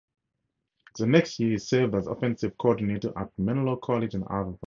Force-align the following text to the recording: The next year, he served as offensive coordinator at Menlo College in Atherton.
The 0.97 1.05
next 1.05 1.39
year, 1.39 1.51
he 1.51 1.57
served 1.59 1.93
as 1.93 2.07
offensive 2.07 2.57
coordinator 2.57 3.13
at 3.15 3.37
Menlo 3.37 3.75
College 3.75 4.15
in 4.15 4.23
Atherton. 4.23 4.57